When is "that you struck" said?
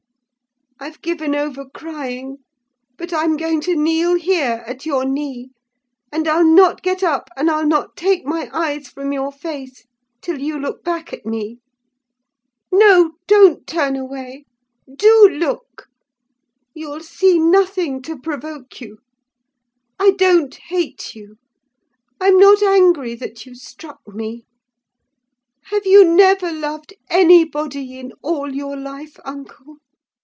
23.17-23.99